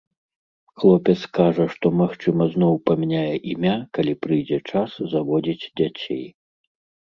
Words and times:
Хлопец 0.83 1.17
кажа, 1.37 1.67
што, 1.73 1.85
магчыма, 2.01 2.43
зноў 2.55 2.73
памяняе 2.91 3.35
імя, 3.53 3.77
калі 3.99 4.13
прыйдзе 4.25 4.57
час 4.75 4.99
заводзіць 5.15 5.69
дзяцей. 5.79 6.27